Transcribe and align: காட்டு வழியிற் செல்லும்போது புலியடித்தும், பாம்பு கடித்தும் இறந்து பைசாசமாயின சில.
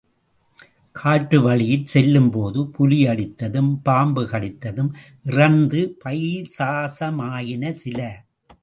காட்டு 0.95 1.41
வழியிற் 1.41 1.85
செல்லும்போது 1.85 2.63
புலியடித்தும், 2.77 3.71
பாம்பு 3.83 4.23
கடித்தும் 4.27 4.91
இறந்து 5.23 5.97
பைசாசமாயின 6.05 7.71
சில. 7.71 7.99